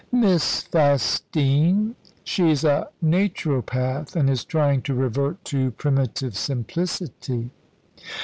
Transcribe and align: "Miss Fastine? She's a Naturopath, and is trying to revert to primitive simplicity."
"Miss 0.11 0.63
Fastine? 0.63 1.93
She's 2.23 2.63
a 2.63 2.89
Naturopath, 3.03 4.15
and 4.15 4.31
is 4.31 4.43
trying 4.43 4.81
to 4.81 4.95
revert 4.95 5.45
to 5.45 5.69
primitive 5.69 6.35
simplicity." 6.35 7.51